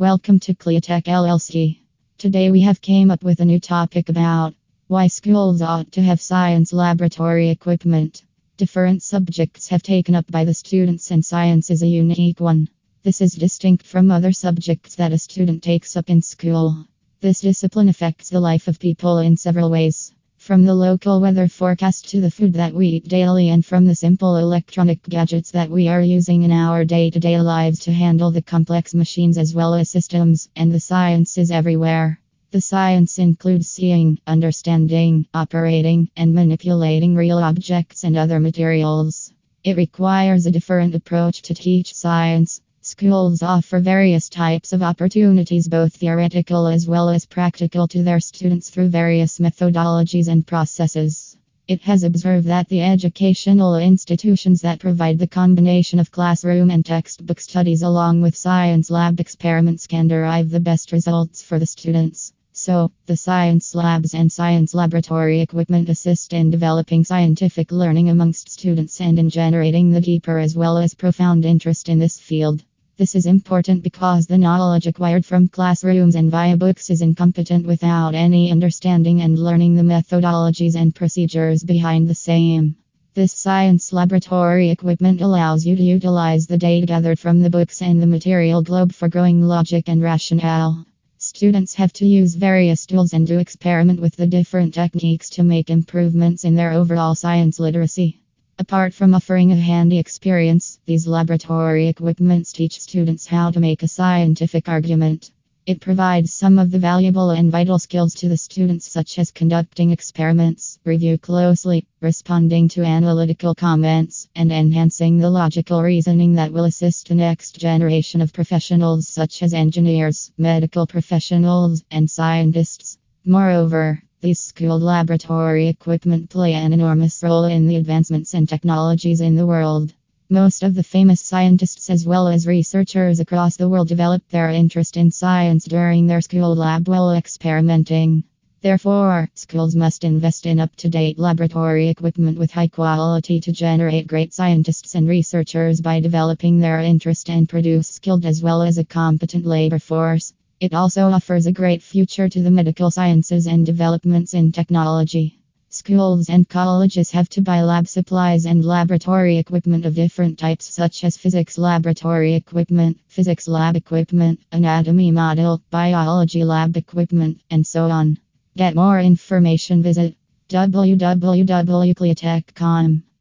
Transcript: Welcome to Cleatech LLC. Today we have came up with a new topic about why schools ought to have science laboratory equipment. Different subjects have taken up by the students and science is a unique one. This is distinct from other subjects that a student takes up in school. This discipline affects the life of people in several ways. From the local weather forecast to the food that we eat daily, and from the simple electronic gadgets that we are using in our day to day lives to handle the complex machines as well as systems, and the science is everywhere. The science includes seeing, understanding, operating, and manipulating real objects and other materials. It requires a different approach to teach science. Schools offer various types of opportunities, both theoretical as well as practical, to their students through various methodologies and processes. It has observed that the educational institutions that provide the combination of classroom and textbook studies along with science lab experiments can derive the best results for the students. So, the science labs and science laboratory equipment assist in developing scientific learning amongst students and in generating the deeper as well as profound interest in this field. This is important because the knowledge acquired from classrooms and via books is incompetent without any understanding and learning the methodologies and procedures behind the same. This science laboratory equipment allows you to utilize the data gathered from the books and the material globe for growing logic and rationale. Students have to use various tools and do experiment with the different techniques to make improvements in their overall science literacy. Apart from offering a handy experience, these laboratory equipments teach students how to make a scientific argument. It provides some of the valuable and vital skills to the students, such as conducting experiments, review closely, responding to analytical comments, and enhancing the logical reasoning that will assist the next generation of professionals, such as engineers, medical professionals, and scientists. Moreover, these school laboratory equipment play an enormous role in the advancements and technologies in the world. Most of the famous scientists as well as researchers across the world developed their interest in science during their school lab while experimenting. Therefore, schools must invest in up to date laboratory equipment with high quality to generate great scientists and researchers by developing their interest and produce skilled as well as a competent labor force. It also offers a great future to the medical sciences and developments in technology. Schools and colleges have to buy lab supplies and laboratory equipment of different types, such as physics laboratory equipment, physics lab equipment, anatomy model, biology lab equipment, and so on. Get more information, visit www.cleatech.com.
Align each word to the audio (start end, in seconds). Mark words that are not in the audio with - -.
Welcome 0.00 0.38
to 0.40 0.54
Cleatech 0.54 1.06
LLC. 1.06 1.80
Today 2.18 2.52
we 2.52 2.60
have 2.60 2.80
came 2.80 3.10
up 3.10 3.24
with 3.24 3.40
a 3.40 3.44
new 3.44 3.58
topic 3.58 4.08
about 4.08 4.54
why 4.86 5.08
schools 5.08 5.60
ought 5.60 5.90
to 5.90 6.02
have 6.02 6.20
science 6.20 6.72
laboratory 6.72 7.48
equipment. 7.48 8.22
Different 8.58 9.02
subjects 9.02 9.66
have 9.70 9.82
taken 9.82 10.14
up 10.14 10.30
by 10.30 10.44
the 10.44 10.54
students 10.54 11.10
and 11.10 11.24
science 11.24 11.68
is 11.68 11.82
a 11.82 11.88
unique 11.88 12.38
one. 12.38 12.68
This 13.02 13.20
is 13.20 13.32
distinct 13.32 13.88
from 13.88 14.12
other 14.12 14.30
subjects 14.30 14.94
that 14.94 15.12
a 15.12 15.18
student 15.18 15.64
takes 15.64 15.96
up 15.96 16.08
in 16.08 16.22
school. 16.22 16.86
This 17.20 17.40
discipline 17.40 17.88
affects 17.88 18.30
the 18.30 18.38
life 18.38 18.68
of 18.68 18.78
people 18.78 19.18
in 19.18 19.36
several 19.36 19.68
ways. 19.68 20.14
From 20.48 20.64
the 20.64 20.74
local 20.74 21.20
weather 21.20 21.46
forecast 21.46 22.08
to 22.08 22.22
the 22.22 22.30
food 22.30 22.54
that 22.54 22.72
we 22.72 22.88
eat 22.88 23.06
daily, 23.06 23.50
and 23.50 23.62
from 23.62 23.84
the 23.84 23.94
simple 23.94 24.36
electronic 24.36 25.02
gadgets 25.02 25.50
that 25.50 25.68
we 25.68 25.88
are 25.88 26.00
using 26.00 26.42
in 26.42 26.50
our 26.50 26.86
day 26.86 27.10
to 27.10 27.20
day 27.20 27.38
lives 27.38 27.80
to 27.80 27.92
handle 27.92 28.30
the 28.30 28.40
complex 28.40 28.94
machines 28.94 29.36
as 29.36 29.54
well 29.54 29.74
as 29.74 29.90
systems, 29.90 30.48
and 30.56 30.72
the 30.72 30.80
science 30.80 31.36
is 31.36 31.50
everywhere. 31.50 32.18
The 32.50 32.62
science 32.62 33.18
includes 33.18 33.68
seeing, 33.68 34.20
understanding, 34.26 35.26
operating, 35.34 36.08
and 36.16 36.32
manipulating 36.32 37.14
real 37.14 37.36
objects 37.36 38.02
and 38.04 38.16
other 38.16 38.40
materials. 38.40 39.34
It 39.64 39.76
requires 39.76 40.46
a 40.46 40.50
different 40.50 40.94
approach 40.94 41.42
to 41.42 41.52
teach 41.52 41.92
science. 41.92 42.62
Schools 42.90 43.42
offer 43.42 43.80
various 43.80 44.30
types 44.30 44.72
of 44.72 44.82
opportunities, 44.82 45.68
both 45.68 45.94
theoretical 45.94 46.66
as 46.66 46.88
well 46.88 47.10
as 47.10 47.26
practical, 47.26 47.86
to 47.86 48.02
their 48.02 48.18
students 48.18 48.70
through 48.70 48.88
various 48.88 49.38
methodologies 49.38 50.26
and 50.26 50.46
processes. 50.46 51.36
It 51.66 51.82
has 51.82 52.02
observed 52.02 52.46
that 52.46 52.70
the 52.70 52.80
educational 52.80 53.76
institutions 53.76 54.62
that 54.62 54.80
provide 54.80 55.18
the 55.18 55.26
combination 55.26 55.98
of 55.98 56.10
classroom 56.10 56.70
and 56.70 56.82
textbook 56.82 57.40
studies 57.40 57.82
along 57.82 58.22
with 58.22 58.34
science 58.34 58.90
lab 58.90 59.20
experiments 59.20 59.86
can 59.86 60.08
derive 60.08 60.48
the 60.48 60.58
best 60.58 60.90
results 60.90 61.42
for 61.42 61.58
the 61.58 61.66
students. 61.66 62.32
So, 62.54 62.90
the 63.04 63.18
science 63.18 63.74
labs 63.74 64.14
and 64.14 64.32
science 64.32 64.72
laboratory 64.72 65.42
equipment 65.42 65.90
assist 65.90 66.32
in 66.32 66.50
developing 66.50 67.04
scientific 67.04 67.70
learning 67.70 68.08
amongst 68.08 68.48
students 68.48 68.98
and 69.02 69.18
in 69.18 69.28
generating 69.28 69.90
the 69.90 70.00
deeper 70.00 70.38
as 70.38 70.56
well 70.56 70.78
as 70.78 70.94
profound 70.94 71.44
interest 71.44 71.90
in 71.90 71.98
this 71.98 72.18
field. 72.18 72.64
This 72.98 73.14
is 73.14 73.26
important 73.26 73.84
because 73.84 74.26
the 74.26 74.38
knowledge 74.38 74.88
acquired 74.88 75.24
from 75.24 75.46
classrooms 75.46 76.16
and 76.16 76.32
via 76.32 76.56
books 76.56 76.90
is 76.90 77.00
incompetent 77.00 77.64
without 77.64 78.12
any 78.16 78.50
understanding 78.50 79.20
and 79.20 79.38
learning 79.38 79.76
the 79.76 79.84
methodologies 79.84 80.74
and 80.74 80.92
procedures 80.92 81.62
behind 81.62 82.08
the 82.08 82.16
same. 82.16 82.74
This 83.14 83.32
science 83.32 83.92
laboratory 83.92 84.70
equipment 84.70 85.20
allows 85.20 85.64
you 85.64 85.76
to 85.76 85.82
utilize 85.82 86.48
the 86.48 86.58
data 86.58 86.86
gathered 86.86 87.20
from 87.20 87.38
the 87.40 87.50
books 87.50 87.82
and 87.82 88.02
the 88.02 88.06
material 88.08 88.62
globe 88.62 88.92
for 88.92 89.08
growing 89.08 89.42
logic 89.42 89.88
and 89.88 90.02
rationale. 90.02 90.84
Students 91.18 91.74
have 91.74 91.92
to 91.92 92.04
use 92.04 92.34
various 92.34 92.84
tools 92.84 93.12
and 93.12 93.28
do 93.28 93.38
experiment 93.38 94.00
with 94.00 94.16
the 94.16 94.26
different 94.26 94.74
techniques 94.74 95.30
to 95.30 95.44
make 95.44 95.70
improvements 95.70 96.42
in 96.42 96.56
their 96.56 96.72
overall 96.72 97.14
science 97.14 97.60
literacy. 97.60 98.18
Apart 98.60 98.92
from 98.92 99.14
offering 99.14 99.52
a 99.52 99.56
handy 99.56 99.98
experience, 99.98 100.80
these 100.84 101.06
laboratory 101.06 101.86
equipments 101.86 102.52
teach 102.52 102.80
students 102.80 103.24
how 103.24 103.52
to 103.52 103.60
make 103.60 103.84
a 103.84 103.88
scientific 103.88 104.68
argument. 104.68 105.30
It 105.64 105.80
provides 105.80 106.32
some 106.32 106.58
of 106.58 106.72
the 106.72 106.80
valuable 106.80 107.30
and 107.30 107.52
vital 107.52 107.78
skills 107.78 108.14
to 108.14 108.28
the 108.28 108.36
students, 108.36 108.90
such 108.90 109.16
as 109.20 109.30
conducting 109.30 109.92
experiments, 109.92 110.80
review 110.84 111.18
closely, 111.18 111.86
responding 112.00 112.68
to 112.70 112.82
analytical 112.82 113.54
comments, 113.54 114.28
and 114.34 114.50
enhancing 114.50 115.18
the 115.18 115.30
logical 115.30 115.80
reasoning 115.80 116.32
that 116.32 116.52
will 116.52 116.64
assist 116.64 117.08
the 117.08 117.14
next 117.14 117.60
generation 117.60 118.20
of 118.20 118.32
professionals, 118.32 119.06
such 119.06 119.40
as 119.44 119.54
engineers, 119.54 120.32
medical 120.36 120.84
professionals, 120.84 121.84
and 121.92 122.10
scientists. 122.10 122.98
Moreover, 123.24 124.02
these 124.20 124.40
school 124.40 124.80
laboratory 124.80 125.68
equipment 125.68 126.28
play 126.28 126.52
an 126.52 126.72
enormous 126.72 127.22
role 127.22 127.44
in 127.44 127.68
the 127.68 127.76
advancements 127.76 128.34
and 128.34 128.48
technologies 128.48 129.20
in 129.20 129.36
the 129.36 129.46
world. 129.46 129.92
Most 130.28 130.64
of 130.64 130.74
the 130.74 130.82
famous 130.82 131.20
scientists 131.20 131.88
as 131.88 132.04
well 132.04 132.26
as 132.26 132.46
researchers 132.46 133.20
across 133.20 133.56
the 133.56 133.68
world 133.68 133.86
developed 133.86 134.28
their 134.30 134.50
interest 134.50 134.96
in 134.96 135.12
science 135.12 135.64
during 135.64 136.06
their 136.06 136.20
school 136.20 136.54
lab 136.56 136.88
while 136.88 137.12
experimenting. 137.12 138.24
Therefore, 138.60 139.30
schools 139.34 139.76
must 139.76 140.02
invest 140.02 140.44
in 140.46 140.58
up 140.58 140.74
to 140.76 140.88
date 140.88 141.16
laboratory 141.16 141.88
equipment 141.88 142.38
with 142.38 142.50
high 142.50 142.66
quality 142.66 143.38
to 143.38 143.52
generate 143.52 144.08
great 144.08 144.34
scientists 144.34 144.96
and 144.96 145.08
researchers 145.08 145.80
by 145.80 146.00
developing 146.00 146.58
their 146.58 146.80
interest 146.80 147.30
and 147.30 147.48
produce 147.48 147.86
skilled 147.86 148.26
as 148.26 148.42
well 148.42 148.62
as 148.62 148.78
a 148.78 148.84
competent 148.84 149.46
labor 149.46 149.78
force. 149.78 150.32
It 150.60 150.74
also 150.74 151.08
offers 151.10 151.46
a 151.46 151.52
great 151.52 151.82
future 151.82 152.28
to 152.28 152.42
the 152.42 152.50
medical 152.50 152.90
sciences 152.90 153.46
and 153.46 153.64
developments 153.64 154.34
in 154.34 154.50
technology. 154.50 155.38
Schools 155.68 156.28
and 156.28 156.48
colleges 156.48 157.12
have 157.12 157.28
to 157.28 157.42
buy 157.42 157.62
lab 157.62 157.86
supplies 157.86 158.44
and 158.44 158.64
laboratory 158.64 159.36
equipment 159.36 159.86
of 159.86 159.94
different 159.94 160.36
types, 160.36 160.64
such 160.64 161.04
as 161.04 161.16
physics 161.16 161.58
laboratory 161.58 162.34
equipment, 162.34 162.98
physics 163.06 163.46
lab 163.46 163.76
equipment, 163.76 164.40
anatomy 164.50 165.12
model, 165.12 165.62
biology 165.70 166.42
lab 166.42 166.76
equipment, 166.76 167.40
and 167.50 167.64
so 167.64 167.84
on. 167.84 168.18
Get 168.56 168.74
more 168.74 168.98
information, 168.98 169.80
visit 169.80 170.16
www.cleatech.com. 170.48 173.02